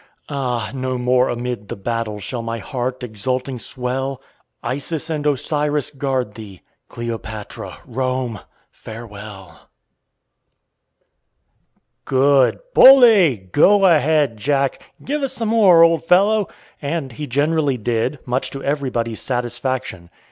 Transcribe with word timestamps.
Ah! 0.29 0.71
no 0.73 0.97
more 0.97 1.29
amid 1.29 1.67
the 1.67 1.75
battle 1.75 2.19
Shall 2.19 2.41
my 2.41 2.57
heart 2.57 3.03
exulting 3.03 3.59
swell 3.59 4.19
Isis 4.63 5.11
and 5.11 5.27
Osiris 5.27 5.91
guard 5.91 6.33
thee 6.33 6.63
Cleopatra! 6.87 7.77
Rome! 7.85 8.39
Farewell!" 8.71 9.69
[Illustration: 12.07 12.07
THE 12.07 12.11
POET 12.11 12.15
OF 12.15 12.19
OUR 12.19 12.21
MESS.] 12.47 12.55
"Good!" 12.73 12.73
"Bully!" 12.73 13.37
"Go 13.51 13.85
ahead, 13.85 14.37
Jack!" 14.37 14.91
"Give 15.05 15.21
us 15.21 15.33
some 15.33 15.49
more, 15.49 15.83
old 15.83 16.03
fellow!" 16.03 16.47
And 16.81 17.11
he 17.11 17.27
generally 17.27 17.77
did, 17.77 18.17
much 18.25 18.49
to 18.49 18.63
everybody's 18.63 19.21
satisfaction. 19.21 20.09